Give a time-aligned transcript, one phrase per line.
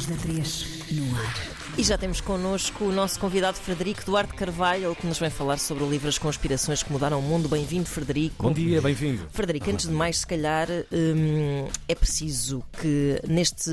[0.00, 1.34] Manhãs da 3 no ar.
[1.76, 5.84] E já temos connosco o nosso convidado Frederico Duarte Carvalho, que nos vem falar sobre
[5.84, 7.48] o livro As Conspirações que Mudaram o Mundo.
[7.48, 8.42] Bem-vindo, Frederico.
[8.42, 9.26] Bom dia, bem-vindo.
[9.32, 13.70] Frederico, antes de mais, se calhar, hum, é preciso que neste,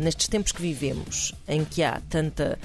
[0.00, 2.58] nestes tempos que vivemos, em que há tanta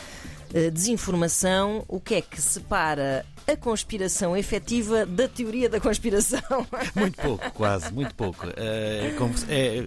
[0.54, 6.42] eh, desinformação, o que é que separa a conspiração efetiva da teoria da conspiração?
[6.96, 8.46] Muito pouco, quase, muito pouco.
[8.58, 9.86] É, como- é-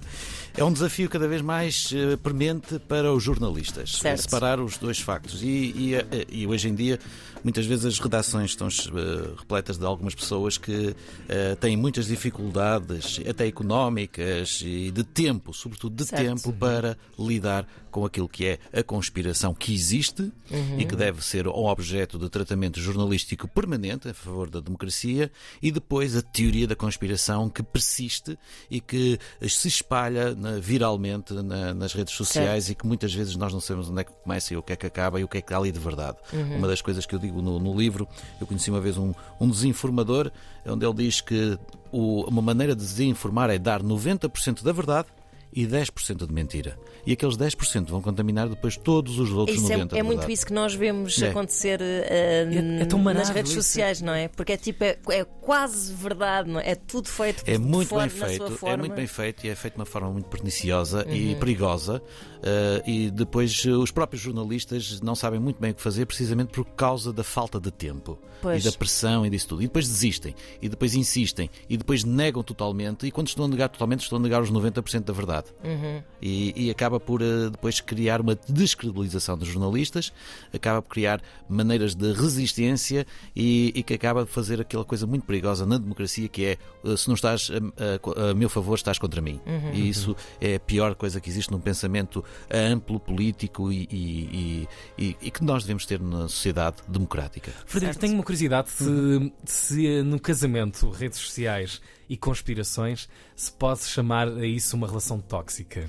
[0.56, 3.92] é um desafio cada vez mais eh, premente para os jornalistas.
[3.92, 4.22] Certo.
[4.22, 5.42] Separar os dois factos.
[5.42, 6.98] E, e, eh, e hoje em dia,
[7.42, 10.94] muitas vezes as redações estão eh, repletas de algumas pessoas que
[11.28, 16.22] eh, têm muitas dificuldades, até económicas e de tempo, sobretudo de Certo.
[16.22, 20.32] tempo, para lidar com aquilo que é a conspiração que existe
[20.78, 25.72] e que deve ser um objeto de tratamento jornalístico permanente a favor da democracia e
[25.72, 28.38] depois a teoria da conspiração que persiste
[28.70, 33.60] e que se espalha viralmente na- nas redes sociais e que muitas vezes nós não
[33.60, 35.40] sabemos onde é que começa e o que é que acaba e o que é
[35.42, 36.16] que há ali de verdade.
[36.56, 38.08] Uma das coisas que eu digo no, no livro,
[38.40, 40.30] eu conheci uma vez um, um desinformador
[40.66, 41.58] onde ele diz que
[41.92, 45.08] o- uma maneira de desinformar é dar 90% da verdade
[45.52, 46.78] e 10% de mentira.
[47.06, 49.80] E aqueles 10% vão contaminar depois todos os outros Isso é, 90%.
[49.80, 50.32] é da muito verdade.
[50.32, 51.28] isso que nós vemos É.
[51.30, 52.48] acontecer eh,
[52.78, 53.62] É- é tão nas redes isso.
[53.62, 54.28] sociais, não é?
[54.28, 56.70] Porque é tipo, é, é quase verdade, não é?
[56.70, 58.70] É tudo feito É muito forma- bem feito, é.
[58.72, 58.78] Uhum.
[58.78, 62.02] muito bem feito e é feito de uma forma muito perniciosa e perigosa.
[62.42, 66.52] eh, e depois eh, os próprios jornalistas não sabem muito bem o que fazer, precisamente
[66.52, 68.64] por causa da falta de tempo Pois.
[68.64, 69.62] e da pressão e disso tudo.
[69.62, 73.06] E depois desistem, e depois insistem, e depois negam totalmente.
[73.06, 75.39] E quando estão a negar totalmente, estão a negar os 90% da verdade.
[75.64, 76.02] Uhum.
[76.22, 80.12] E, e acaba por eh, depois criar uma descredibilização dos jornalistas,
[80.52, 85.24] acaba por criar maneiras de resistência e, e que acaba de fazer aquela coisa muito
[85.24, 88.98] perigosa na democracia que é eh, se não estás a, a- a meu favor, estás
[88.98, 89.40] contra mim.
[89.72, 94.66] E isso é a pior coisa que existe num pensamento amplo, político e, e-
[94.98, 97.52] e- e- e que nós devemos ter na sociedade democrática.
[97.66, 103.84] Frederico, tenho uma curiosidade se, se eh, no casamento, redes sociais e conspirações se pode
[103.84, 105.86] chamar a isso uma relação tóxica.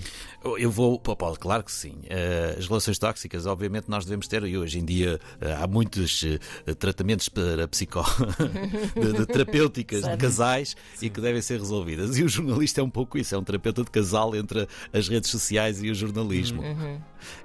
[0.57, 1.95] Eu vou, Paulo, claro que sim.
[2.09, 6.23] Eh, As relações tóxicas, obviamente, nós devemos ter, e hoje em dia eh, há muitos
[6.65, 8.05] eh, tratamentos para psicó...
[8.95, 12.17] de, de terapêuticas de casais e que devem ser resolvidas.
[12.17, 15.29] E o jornalista é um pouco isso, é um terapeuta de casal entre as redes
[15.31, 16.63] sociais e o jornalismo.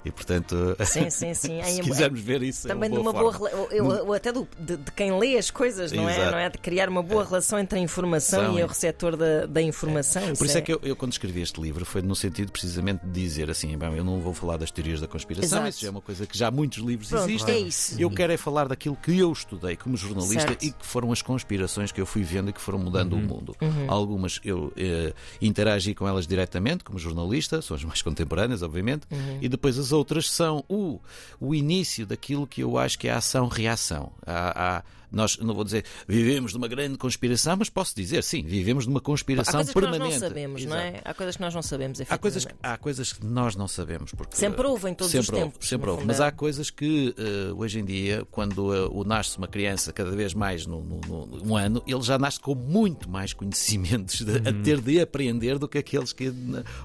[0.05, 0.55] E portanto,
[0.85, 1.61] Sim, sim, sim.
[1.63, 3.49] se Em- quisermos ver isso, Também é de uma uma boa boa forma.
[3.67, 6.13] rela- eu- eu- até do- de, de quem lê as coisas, não é?
[6.15, 6.31] Exato.
[6.31, 6.49] não é?
[6.49, 8.66] De criar uma boa relação entre a informação São, e é.
[8.67, 10.35] O receptor da, da informação.
[10.35, 13.11] Por isso é que eu, eu, quando escrevi este livro, foi no sentido precisamente de
[13.11, 15.69] dizer assim: bem, eu não vou falar das teorias da conspiração, Exato.
[15.69, 17.55] isso já é uma coisa que já muitos livros Pronto, existem.
[17.55, 17.95] é isso.
[17.99, 20.63] Eu quero é falar daquilo que eu estudei como jornalista Certo.
[20.63, 23.19] e que foram as conspirações que eu fui vendo e que foram mudando Uhum.
[23.19, 23.55] o mundo.
[23.87, 29.39] Algumas eu eh, interagi com elas diretamente como jornalista, são as mais contemporâneas, obviamente, Uhum.
[29.41, 30.99] e depois as outras são o,
[31.39, 34.11] o início daquilo que eu acho que é a ação-reação.
[34.25, 38.43] Há- há- nós, não vou dizer, vivemos de uma grande conspiração, mas posso dizer, sim,
[38.43, 40.19] vivemos de uma Há conspiração coisas que nós permanente.
[40.21, 41.01] não sabemos, não é?
[41.03, 44.11] Há coisas que nós não sabemos, Há coisas, há coisas que nós não sabemos.
[44.11, 46.05] Porque, Sempre houve em todos os sempre houve, tempos, Sempre no houve.
[46.05, 46.25] Mas é.
[46.25, 50.65] há coisas que eh, hoje em dia, quando o nasce uma criança cada vez mais
[50.65, 54.79] no, no- no- um ano, ele já nasce com muito mais conhecimentos de- a ter
[54.81, 56.33] de aprender do que aqueles que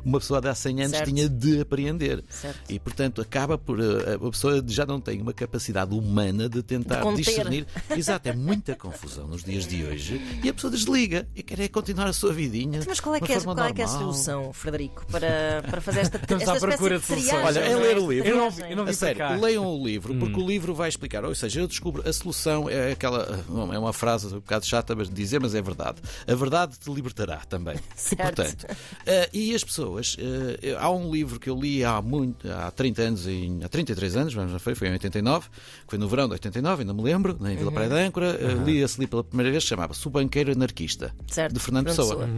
[0.04, 1.08] uma pessoa de há 100 anos Certo.
[1.10, 2.24] tinha de aprender.
[2.28, 2.60] Certo.
[2.70, 3.80] E portanto acaba por.
[3.80, 7.66] eh, a pessoa já não tem uma capacidade humana de tentar De discernir.
[8.12, 11.68] Exato, é muita confusão nos dias de hoje e a pessoa desliga e quer é
[11.68, 12.80] continuar a sua vidinha.
[12.86, 16.00] Mas qual é que é, qual é, que é a solução, Frederico, para, para fazer
[16.00, 17.34] esta, Estamos esta à procura de triagem?
[17.42, 18.28] Olha, é não ler o livro.
[18.28, 19.30] Eu não, eu não A sério, cá.
[19.30, 20.44] leiam o livro, porque Hum.
[20.44, 21.24] o livro vai explicar.
[21.24, 23.42] Ou seja, eu descubro a solução é aquela.
[23.72, 26.02] É uma frase um bocado chata mas de dizer, mas é verdade.
[26.26, 27.76] A verdade te libertará também.
[27.96, 28.20] Certo.
[28.42, 28.66] E, portanto,
[29.06, 30.16] eh, e as pessoas.
[30.18, 34.16] eh, há um livro que eu li há muito, há 30 anos, em, há 33
[34.16, 35.56] anos, mas não foi, foi em 89, que
[35.88, 37.74] foi no verão de 89, ainda me lembro, em Vila Uhum.
[37.74, 38.38] Praia Âncora.
[38.40, 42.26] eh, Li esse livro pela primeira vez, chamava-se O Banqueiro Anarquista, Certo, de Fernando Pessoa.
[42.26, 42.28] Pessoa.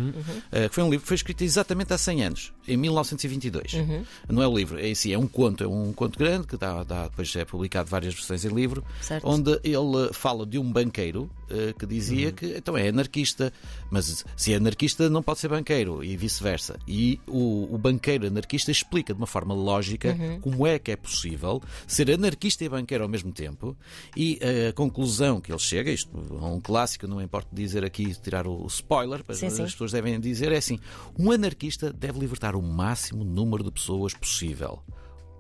[0.53, 3.73] Eh, que foi um livro que foi escrito exatamente há 100 anos, em 1922.
[3.75, 4.05] Uhum.
[4.29, 6.83] Não é o livro, é, assim, é um conto, é um conto grande que dá,
[6.85, 9.27] dá- depois é publicado várias versões em livro, Certo.
[9.29, 12.33] onde ele fala de um banqueiro eh, que dizia Uhum.
[12.35, 13.53] que então é anarquista,
[13.91, 16.79] mas se é anarquista não pode ser banqueiro e vice-versa.
[16.89, 20.41] E o, o banqueiro anarquista explica de uma forma lógica Uhum.
[20.41, 23.77] como é que é possível ser anarquista e banqueiro ao mesmo tempo.
[24.17, 24.39] E
[24.69, 26.11] a conclusão que ele chega, isto
[26.41, 29.63] é um clássico, não importa dizer aqui, tirar o spoiler, mas Sim, as sim.
[29.65, 30.79] pessoas devem dizer, é assim:
[31.19, 34.83] um anarquista deve libertar o máximo número de pessoas possível.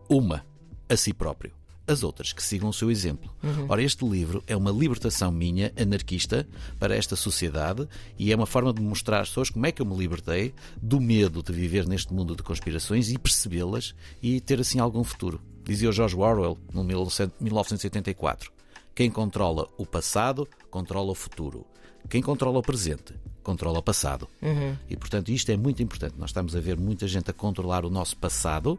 [0.08, 0.44] Uma,
[0.88, 1.52] a si próprio.
[1.86, 3.30] as outras que sigam o seu exemplo.
[3.68, 7.86] Ora, este livro é uma libertação minha, anarquista, para esta sociedade
[8.18, 10.98] e é uma forma de mostrar às pessoas como é que eu me libertei do
[10.98, 15.42] medo de viver neste mundo de conspirações e percebê-las e ter assim algum futuro.
[15.62, 18.50] Dizia o George Orwell, no 1984.
[18.94, 21.66] Quem controla o passado, controla o futuro.
[22.08, 23.12] Quem controla o presente,
[23.42, 24.28] controla o passado.
[24.40, 24.76] Uhum.
[24.88, 26.14] E, portanto, isto é muito importante.
[26.16, 28.78] Nós estamos a ver muita gente a controlar o nosso passado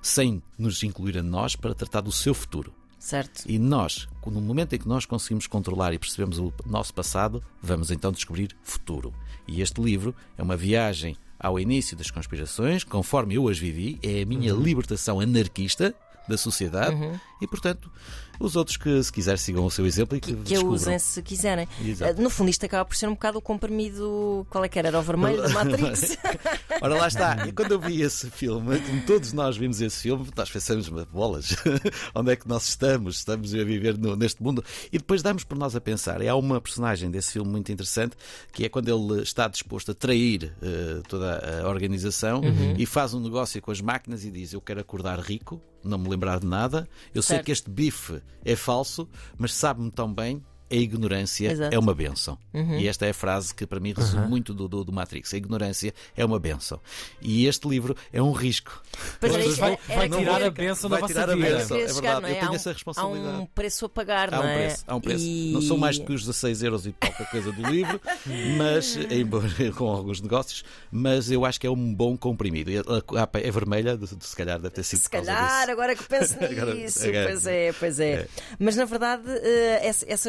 [0.00, 2.72] sem nos incluir a nós para tratar do seu futuro.
[2.98, 3.44] Certo.
[3.46, 7.90] E nós, no momento em que nós conseguimos controlar e percebemos o nosso passado, vamos
[7.90, 9.12] então descobrir futuro.
[9.48, 14.22] E este livro é uma viagem ao início das conspirações, conforme eu as vivi, é
[14.22, 15.94] a minha libertação anarquista
[16.28, 16.96] da sociedade
[17.40, 17.90] e, portanto,
[18.38, 20.74] os outros que, se quiser, sigam o seu exemplo e que, Que a descubram.
[20.74, 21.66] usem se quiserem.
[21.84, 22.18] Exato.
[22.18, 24.46] Uh, No fundo, isto acaba por ser um bocado o comprimido.
[24.50, 24.88] Qual é que era?
[24.88, 26.18] Era o vermelho da Matrix?
[26.80, 27.46] Ora, lá está.
[27.46, 31.04] E quando eu vi esse filme, como todos nós vimos esse filme, nós pensamos, "Mas
[31.04, 31.56] bolas,
[32.14, 33.16] onde é que nós estamos?
[33.18, 34.64] Estamos a viver no- neste mundo.
[34.92, 36.20] E depois damos por nós a pensar.
[36.22, 38.16] E há uma personagem desse filme muito interessante,
[38.52, 42.40] que é quando ele está disposto a trair eh, toda a organização
[42.78, 46.08] e faz um negócio com as máquinas e diz: Eu quero acordar rico, não me
[46.08, 46.88] lembrar de nada.
[47.14, 47.46] Eu sei Certo.
[47.46, 49.08] que este bife é falso,
[49.38, 50.42] mas sabe-me tão bem.
[50.70, 51.74] A ignorância Exato.
[51.74, 52.36] é uma benção.
[52.52, 55.32] E esta é a frase que para mim resume muito do, do, do Matrix.
[55.32, 56.80] A ignorância é uma benção.
[57.22, 58.82] E este livro é um risco.
[59.20, 61.00] Pois era As isso, pessoas era- vão- era vai que- tirar a bênção da vai
[61.02, 61.46] vossa tirar a vida.
[61.66, 62.30] queria É verdade, não é?
[62.30, 63.36] eu tenho Há um- essa responsabilidade.
[63.36, 64.66] Há um preço a pagar, Há não um é?
[64.66, 65.24] preço, há um preço.
[65.24, 68.00] E- Não são mais que os 16 euros e pouca coisa do livro,
[68.58, 69.46] mas embora
[69.76, 72.72] com alguns negócios, mas eu acho que é um bom comprimido.
[72.92, 76.34] A a capa é vermelha, se calhar deve ter sido Se calhar, agora que penso
[76.74, 78.06] nisso, agora- pois é, pois é.
[78.12, 78.28] É.
[78.58, 80.28] Mas na verdade, eh, essa, essa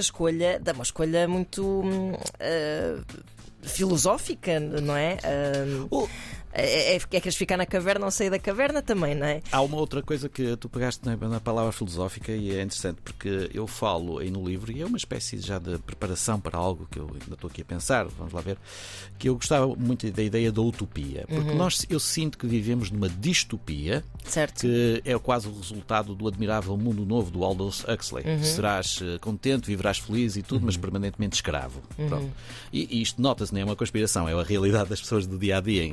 [0.60, 1.84] escolha uma escolha muito
[2.40, 2.98] eh,
[3.62, 5.18] filosófica, não é?
[5.90, 6.08] Oh,
[6.58, 9.42] é, é, é queres ficar na caverna ou sair da caverna também, não é?
[9.52, 13.50] Há uma outra coisa que tu pegaste na, na palavra filosófica e é interessante porque
[13.54, 17.00] eu falo aí no livro e é uma espécie já de preparação para algo que
[17.00, 18.58] eu ainda estou aqui a pensar, vamos lá ver,
[19.20, 23.10] que eu gostava muito da ideia da utopia, porque nós eu sinto que vivemos numa
[23.10, 24.62] distopia Certo?
[24.62, 28.24] que é quase o resultado do admirável mundo novo do Aldous Huxley.
[28.44, 31.82] Serás eh, contente, viverás feliz e tudo, mas permanentemente escravo.
[31.96, 32.30] Pronto.
[32.72, 35.58] E, e isto nota-se, não é uma conspiração, é a realidade das pessoas do dia
[35.58, 35.84] a dia.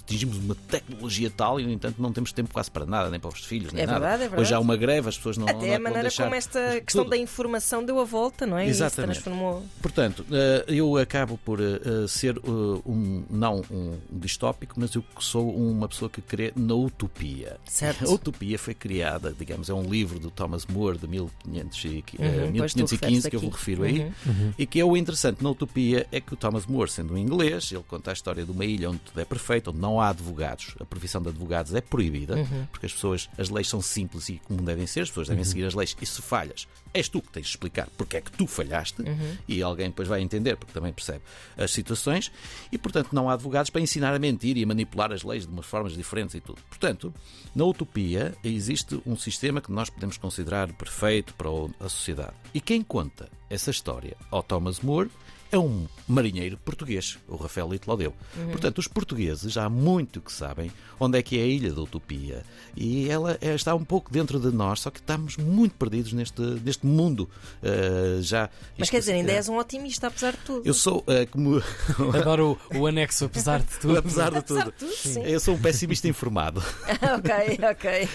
[0.00, 3.30] Atingimos uma tecnologia tal e, no entanto, não temos tempo quase para nada, nem para
[3.30, 3.98] os filhos, nem É nada.
[4.00, 4.42] verdade, é verdade.
[4.42, 6.80] Hoje há uma greve, as pessoas não, não Até é a maneira deixar como esta
[6.80, 7.10] questão tudo.
[7.10, 8.66] da informação deu a volta, não é?
[8.66, 9.16] E Exatamente.
[9.18, 9.62] se transformou.
[9.82, 15.54] Portanto, eh, eu acabo por eh, eh, ser um, não um distópico, mas eu sou
[15.54, 17.56] uma pessoa que crê na utopia.
[17.64, 18.04] Certo.
[18.08, 22.26] A utopia foi criada, digamos, é um livro do Thomas More de 1500 e, eh,
[22.46, 24.00] Uhum, pois tu 1515 referes que eu vou refiro aí.
[24.26, 24.52] Uhum.
[24.58, 27.70] E que é o interessante na utopia é que o Thomas More, sendo um inglês,
[27.72, 30.74] ele conta a história de uma ilha onde tudo é perfeito, onde não há advogados.
[30.80, 32.66] A profissão de advogados é proibida, Uhum.
[32.70, 35.64] porque as pessoas, as leis são simples e como devem ser, as pessoas devem seguir
[35.66, 35.96] as leis.
[36.00, 39.02] E se falhas, és tu que tens de explicar porque é que tu falhaste
[39.46, 41.20] e alguém depois vai entender, porque também percebe
[41.56, 42.32] as situações.
[42.72, 45.52] E, portanto, não há advogados para ensinar a mentir e a manipular as leis de
[45.52, 46.60] umas formas diferentes e tudo.
[46.68, 47.12] Portanto,
[47.54, 51.48] na utopia existe um sistema que nós podemos considerar perfeito para
[51.80, 52.34] a sociedade.
[52.54, 55.10] E quem conta essa história ao Thomas More
[55.52, 58.12] é um marinheiro português, o Rafael Lito Laudeu.
[58.50, 61.80] Portanto, os portugueses já há muito que sabem onde é que é a ilha da
[61.82, 62.42] utopia.
[62.76, 66.40] E ela é- está um pouco dentro de nós, só que estamos muito perdidos neste,
[66.40, 67.28] neste mundo.
[67.62, 68.48] Uh, já,
[68.78, 70.62] Mas isto- quer dizer, ainda uh, és um otimista, apesar de tudo.
[70.66, 71.62] Eu sou, uh, como.
[72.16, 73.98] Adoro o, o anexo, apesar de tudo.
[73.98, 74.72] apesar de Apesar tudo.
[74.72, 75.22] de tudo, sim.
[75.24, 76.62] Eu sou um pessimista informado.
[77.16, 78.08] ok, ok.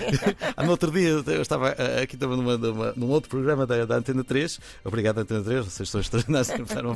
[0.58, 1.70] Ah, no outro dia eu estava
[2.02, 5.90] aqui também numa, numa- num outro programa da, da Antena 3, obrigado Antena 3, vocês
[5.90, 6.96] são extraordinários que me deram a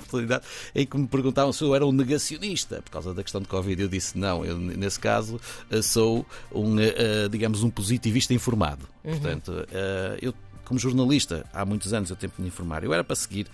[0.73, 3.81] em que me perguntavam se eu era um negacionista por causa da questão de Covid.
[3.81, 5.39] Eu disse não, eu nesse caso
[5.71, 8.87] ah, sou um, ah, digamos, um positivista informado.
[9.03, 12.83] Portanto, ah, eu como jornalista, há muitos anos eu tento me informar.
[12.83, 13.47] Eu era para seguir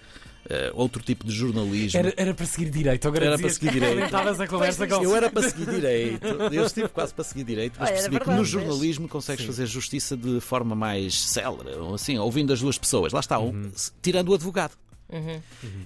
[0.50, 2.00] ah, outro tipo de jornalismo.
[2.00, 4.16] Era, era para seguir direito, agora Era para seguir que direito.
[4.16, 7.90] a conversa com Eu era para seguir direito, eu estive quase para seguir direito, mas
[7.90, 9.48] Olha, percebi que no jornalismo consegues Sim.
[9.48, 13.14] fazer justiça de forma mais célere, ou assim, ouvindo as duas pessoas.
[13.14, 14.74] Lá está, um, se- tirando o advogado.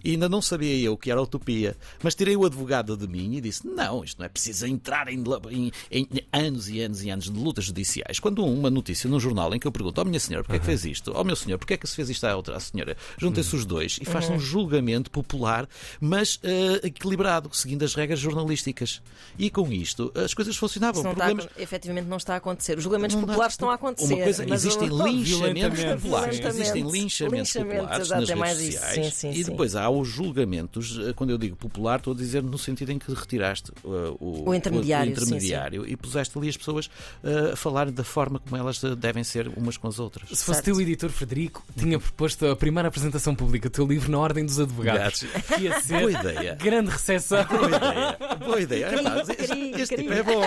[0.03, 3.41] E ainda não sabia eu que era utopia, mas tirei o advogado de mim e
[3.41, 7.25] disse: não, isto não é preciso entrar em, em- em anos e anos e anos
[7.25, 8.19] de lutas judiciais.
[8.19, 10.65] Quando uma notícia num jornal em que eu pergunto: oh minha senhora, porquê é que
[10.65, 11.11] fez isto?
[11.15, 12.95] Oh meu senhor, porquê é que se fez isto à outra à senhora?
[13.17, 15.67] Juntem-se os dois e faz um julgamento popular,
[15.99, 19.01] mas eh, equilibrado, seguindo as regras jornalísticas.
[19.37, 21.01] E com isto as coisas funcionavam.
[21.01, 21.51] Isso não está a Problemas.
[21.51, 22.77] acon- efetivamente não está a acontecer.
[22.77, 24.13] Os julgamentos Não dá- populares estão a acontecer.
[24.13, 26.39] Uma coisa, mas existem o- linchamentos populares.
[26.39, 28.83] Existem linchamentos Linchamentos, populares exato, nas é mais redes isso.
[28.85, 29.05] sociais.
[29.05, 29.51] Sim, sim, E sim.
[29.51, 32.99] depois há os julgamentos, eh, quando eu digo popular, estou a dizer no sentido em
[32.99, 36.85] que retiraste uh, o, O intermediário, o intermediário e puseste ali as pessoas
[37.23, 40.29] uh, a falar da forma como elas devem ser umas com as outras.
[40.29, 40.65] Se fosse Certo.
[40.65, 44.59] teu editor Frederico, tinha proposto a primeira apresentação pública do teu livro na Ordem dos
[44.59, 45.19] Advogados.
[45.55, 46.55] Que ia Boa ser ideia.
[46.55, 47.45] grande recepção.
[47.45, 48.17] Boa ideia.
[48.45, 48.85] Boa ideia.
[48.85, 50.19] É, pá, este queria, este tipo queria.
[50.19, 50.41] é bom.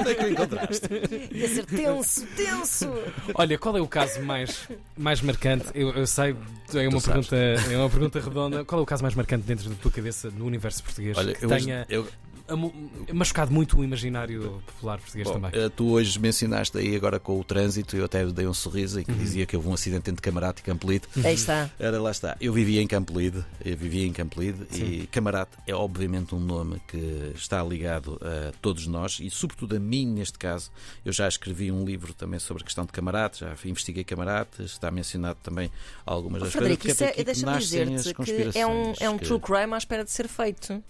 [0.00, 0.88] Onde é que o encontraste?
[1.32, 2.92] Ia ser tenso, tenso.
[3.34, 5.66] Olha, qual é o caso mais, mais marcante?
[5.74, 6.36] Eu, eu sei,
[6.74, 7.28] é uma, Tu sabes.
[7.28, 8.64] pergunta, é uma pergunta redonda.
[8.64, 11.44] Qual é o caso mais marcante dentro da tua cabeça no universo português Olha, que
[11.44, 12.06] eu, tenha eu,
[13.12, 15.50] machucado muito o imaginário popular português Bom, também?
[15.54, 19.04] eh, tu hoje mencionaste aí agora com o trânsito, eu até dei um sorriso e
[19.04, 21.06] que dizia que houve um acidente entre Camarate e Campolide.
[21.24, 21.70] Aí está.
[21.80, 22.36] Ora, lá está.
[22.40, 27.32] Eu vivia em Campolide, eu vivia em Campolide e Camarate é obviamente um nome que
[27.34, 30.70] está ligado a todos nós e sobretudo a mim neste caso.
[31.04, 34.90] Eu já escrevi um livro também sobre a questão de Camarate, já investiguei Camarate, está
[34.90, 35.70] mencionado também
[36.04, 37.06] algumas das Frederico, coisas.
[37.06, 40.28] porque é, deixa-me dizer-te que é um, é um true crime à espera de ser
[40.28, 40.82] feito.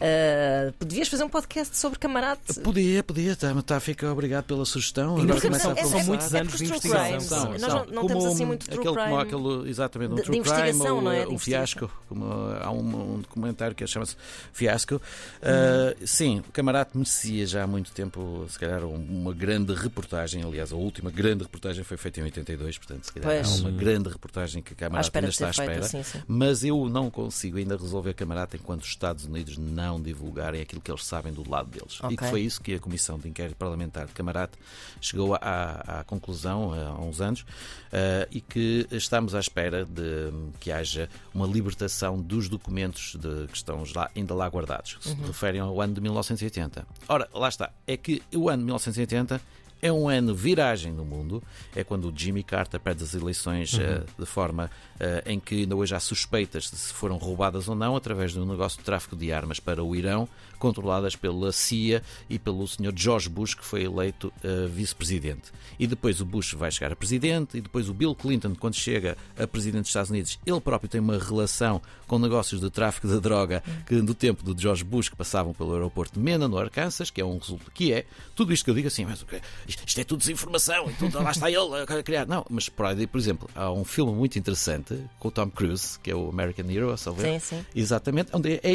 [0.00, 2.60] Ah, devias fazer um podcast sobre camarate.
[2.60, 5.16] Podia, podia, tá, tá, fica obrigado pela sugestão.
[5.18, 7.04] Agora começa a são- muitos é anos de investigação.
[7.06, 9.08] crimes, São, Nós não, não temos Como assim muito true aquele, crime.
[9.10, 11.24] Como aquele, exatamente, um de- de true crime, investigação, ou, não é?
[11.26, 11.90] De um fiasco.
[12.08, 12.24] Como,
[12.60, 14.16] há um, um documentário que chama-se
[14.52, 14.96] Fiasco.
[14.96, 20.42] Uh, sim, o camarada merecia já há muito tempo, se calhar, um- uma grande reportagem.
[20.42, 23.58] Aliás, a última grande reportagem foi feita em 82, portanto, se calhar Pois.
[23.60, 25.82] há uma grande reportagem que a camarada ainda de está à espera.
[25.84, 26.22] sim, sim.
[26.26, 30.90] Mas eu não consigo ainda resolver camarada enquanto os Estados Unidos não divulgarem aquilo que
[30.90, 31.98] eles sabem do lado deles.
[32.02, 32.16] E Ok.
[32.16, 34.58] que foi isso que a Comissão de Inquérito Parlamentar de Camarate
[35.00, 37.44] chegou à, à conclusão há uns anos
[37.92, 43.56] eh, e que estamos à espera de que haja uma libertação dos documentos de, que
[43.56, 46.86] estão lá, ainda lá guardados, que se referem ao ano de 1980.
[47.08, 47.70] Ora, lá está.
[47.86, 49.40] É que o ano de 1980
[49.84, 51.42] é um ano viragem no mundo,
[51.76, 55.76] é quando o Jimmy Carter perde as eleições eh, de forma eh, em que ainda
[55.76, 59.14] hoje há suspeitas de se foram roubadas ou não através de um negócio de tráfico
[59.14, 60.26] de armas para o Irão,
[60.58, 62.94] controladas pela CIA e pelo Sr.
[62.96, 65.52] George Bush, que foi eleito eh, vice-presidente.
[65.78, 69.18] E depois o Bush vai chegar a presidente, e depois o Bill Clinton, quando chega
[69.38, 73.20] a presidente dos Estados Unidos, ele próprio tem uma relação com negócios de tráfico de
[73.20, 77.10] droga que do tempo do George Bush que passavam pelo aeroporto de Mena, no Arkansas,
[77.10, 79.26] que é um resultado que é tudo isto que eu digo assim, mas o
[79.66, 82.26] isto, isto é tudo desinformação, e tudo, lá está ele a querer.
[82.26, 82.68] Não, mas
[83.06, 86.70] por exemplo, há um filme muito interessante com o Tom Cruise, que é o American
[86.70, 87.22] Hero, a.
[87.22, 87.66] Sim, sim.
[87.74, 88.72] Exatamente, onde é, é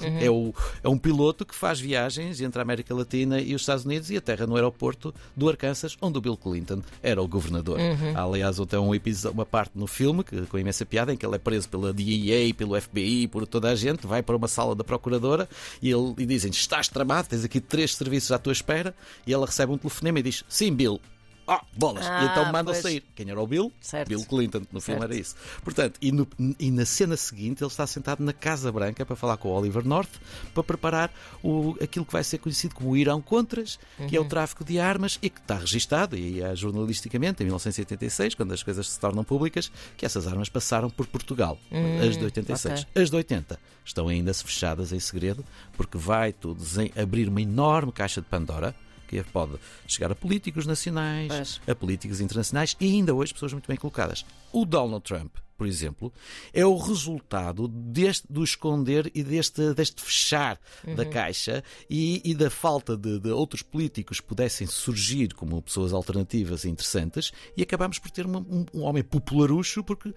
[0.00, 0.24] isto.
[0.24, 3.84] É, o, é um piloto que faz viagens entre a América Latina e os Estados
[3.84, 7.78] Unidos e aterra no aeroporto do Arkansas, onde o Bill Clinton era o governador.
[8.14, 11.24] Há, aliás, até um episódio, uma parte no filme, que, com imensa piada, em que
[11.24, 14.74] ele é preso pela DEA, pelo FBI, por toda a gente, vai para uma sala
[14.74, 15.48] da procuradora
[15.82, 18.94] e, ele, e dizem: Estás tramado, tens aqui três serviços à tua espera.
[19.26, 21.00] E ela recebe um telefonema e diz: Sim, Bill.
[21.46, 22.06] Ah, bolas!
[22.06, 22.78] Ah, e então manda pois.
[22.78, 23.02] sair.
[23.14, 23.72] Quem era o Bill?
[23.80, 24.08] Certo.
[24.08, 25.34] Bill Clinton, no filme era isso.
[25.62, 26.26] Portanto, e, no-
[26.58, 29.84] e na cena seguinte ele está sentado na Casa Branca para falar com o Oliver
[29.86, 30.10] North
[30.54, 34.26] para preparar o, aquilo que vai ser conhecido como o Irão Contras, que é Uhum.
[34.26, 38.62] o tráfico de armas e que está registado, e é jornalisticamente, em 1986, quando as
[38.62, 41.58] coisas se tornam públicas, que essas armas passaram por Portugal,
[42.06, 42.86] as de 86.
[42.94, 45.44] As de 80 estão ainda fechadas em segredo,
[45.76, 48.74] porque vai tudo em abrir uma enorme caixa de Pandora.
[49.06, 49.52] Que pode
[49.86, 51.60] chegar a políticos nacionais, Pois.
[51.68, 54.24] a políticas internacionais e ainda hoje pessoas muito bem colocadas.
[54.52, 56.12] O Donald Trump, por exemplo,
[56.52, 60.58] é o resultado deste, do esconder e deste, deste fechar
[60.96, 65.92] da caixa e, e da falta de, de outros políticos que pudessem surgir como pessoas
[65.92, 70.16] alternativas e interessantes e acabamos por ter uma- um, um homem popularucho porque que-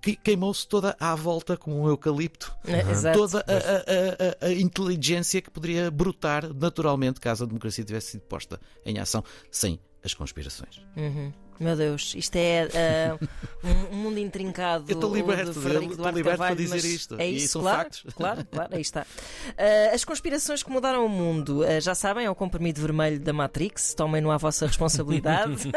[0.00, 3.18] queimou-se toda à volta como um eucalipto É, exato.
[3.18, 8.22] toda a, a- a- a inteligência que poderia brotar naturalmente caso a democracia tivesse sido
[8.22, 10.80] posta em ação sem as conspirações.
[10.96, 11.32] Uhum.
[11.62, 13.18] Meu Deus, isto é ah,
[13.64, 14.84] um, um mundo intrincado.
[14.88, 17.14] Eu estou liberto de de- Frederico estou Duarte liberto para dizer isto.
[17.20, 18.14] É E isso, são claro, factos.
[18.14, 19.06] claro, claro, aí está.
[19.56, 23.32] Ah, as conspirações que mudaram o mundo, ah, já sabem, é o comprimido vermelho da
[23.32, 25.70] Matrix, tomem-no à vossa responsabilidade.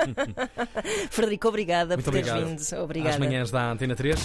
[1.11, 2.49] Frederico, obrigada Muito por teres obrigado.
[2.49, 2.59] vindo.
[2.61, 3.19] Às Obrigada.
[3.19, 4.19] manhãs da Antena 3.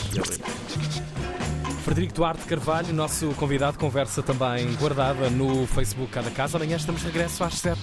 [1.84, 6.56] Frederico Duarte Carvalho, nosso convidado, conversa também guardada no Facebook Cada Casa.
[6.56, 7.80] Amanhã estamos de regresso às 7.